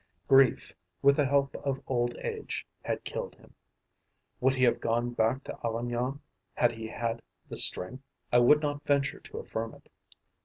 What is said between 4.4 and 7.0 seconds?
he have gone back to Avignon, had he